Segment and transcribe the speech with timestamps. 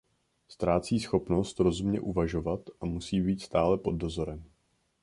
[0.47, 4.43] Ztrácí schopnost rozumně uvažovat a musí být stále pod dozorem.